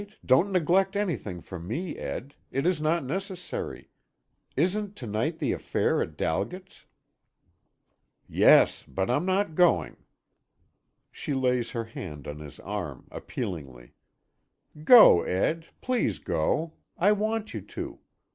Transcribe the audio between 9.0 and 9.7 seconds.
I'm not